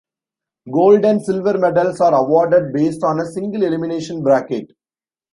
Gold 0.73 1.05
and 1.05 1.23
silver 1.23 1.59
medals 1.59 2.01
are 2.01 2.15
awarded 2.15 2.73
based 2.73 3.03
on 3.03 3.19
a 3.19 3.25
single 3.31 3.61
elimination 3.61 4.23
bracket. 4.23 4.71